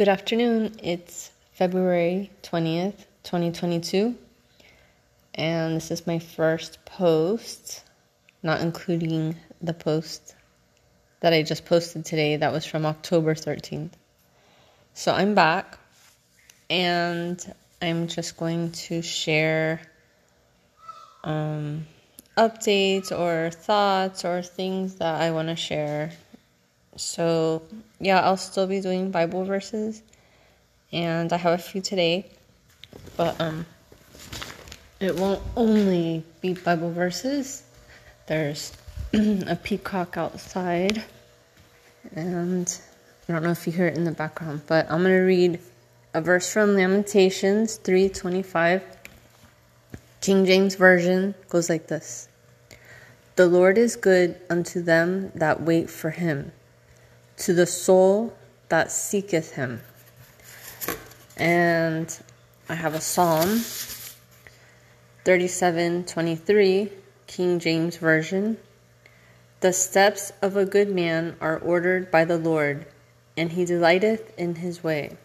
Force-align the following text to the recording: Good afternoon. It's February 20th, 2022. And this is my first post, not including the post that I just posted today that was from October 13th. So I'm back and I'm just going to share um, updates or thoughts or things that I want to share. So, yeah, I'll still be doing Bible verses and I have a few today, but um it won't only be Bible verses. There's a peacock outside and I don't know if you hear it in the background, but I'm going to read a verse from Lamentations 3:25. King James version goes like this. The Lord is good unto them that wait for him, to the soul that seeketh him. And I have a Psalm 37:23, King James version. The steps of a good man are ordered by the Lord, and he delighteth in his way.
Good 0.00 0.08
afternoon. 0.08 0.76
It's 0.82 1.30
February 1.52 2.30
20th, 2.42 3.04
2022. 3.22 4.16
And 5.34 5.76
this 5.76 5.90
is 5.90 6.06
my 6.06 6.18
first 6.18 6.82
post, 6.86 7.84
not 8.42 8.62
including 8.62 9.36
the 9.60 9.74
post 9.74 10.34
that 11.20 11.34
I 11.34 11.42
just 11.42 11.66
posted 11.66 12.06
today 12.06 12.38
that 12.38 12.50
was 12.50 12.64
from 12.64 12.86
October 12.86 13.34
13th. 13.34 13.90
So 14.94 15.12
I'm 15.12 15.34
back 15.34 15.78
and 16.70 17.54
I'm 17.82 18.06
just 18.06 18.38
going 18.38 18.72
to 18.88 19.02
share 19.02 19.82
um, 21.24 21.86
updates 22.38 23.12
or 23.12 23.50
thoughts 23.50 24.24
or 24.24 24.40
things 24.40 24.94
that 24.94 25.20
I 25.20 25.30
want 25.32 25.48
to 25.48 25.56
share. 25.56 26.12
So, 26.96 27.62
yeah, 28.00 28.20
I'll 28.20 28.36
still 28.36 28.66
be 28.66 28.80
doing 28.80 29.10
Bible 29.10 29.44
verses 29.44 30.02
and 30.92 31.32
I 31.32 31.36
have 31.36 31.58
a 31.58 31.62
few 31.62 31.80
today, 31.80 32.26
but 33.16 33.40
um 33.40 33.66
it 34.98 35.16
won't 35.16 35.42
only 35.56 36.24
be 36.40 36.54
Bible 36.54 36.92
verses. 36.92 37.62
There's 38.26 38.72
a 39.14 39.56
peacock 39.56 40.16
outside 40.16 41.02
and 42.14 42.80
I 43.28 43.32
don't 43.32 43.42
know 43.44 43.50
if 43.50 43.66
you 43.66 43.72
hear 43.72 43.86
it 43.86 43.96
in 43.96 44.04
the 44.04 44.12
background, 44.12 44.62
but 44.66 44.90
I'm 44.90 45.02
going 45.02 45.14
to 45.14 45.20
read 45.20 45.60
a 46.14 46.20
verse 46.20 46.52
from 46.52 46.74
Lamentations 46.74 47.78
3:25. 47.78 48.82
King 50.20 50.44
James 50.44 50.74
version 50.74 51.34
goes 51.48 51.70
like 51.70 51.86
this. 51.86 52.28
The 53.36 53.46
Lord 53.46 53.78
is 53.78 53.96
good 53.96 54.40
unto 54.50 54.82
them 54.82 55.30
that 55.36 55.62
wait 55.62 55.88
for 55.88 56.10
him, 56.10 56.52
to 57.40 57.52
the 57.54 57.66
soul 57.66 58.36
that 58.68 58.92
seeketh 58.92 59.52
him. 59.54 59.80
And 61.36 62.18
I 62.68 62.74
have 62.74 62.94
a 62.94 63.00
Psalm 63.00 63.62
37:23, 65.24 66.92
King 67.26 67.58
James 67.58 67.96
version. 67.96 68.58
The 69.60 69.72
steps 69.72 70.32
of 70.42 70.56
a 70.56 70.64
good 70.64 70.90
man 70.90 71.36
are 71.40 71.58
ordered 71.58 72.10
by 72.10 72.24
the 72.24 72.38
Lord, 72.38 72.86
and 73.36 73.52
he 73.52 73.64
delighteth 73.64 74.32
in 74.38 74.56
his 74.56 74.84
way. 74.84 75.16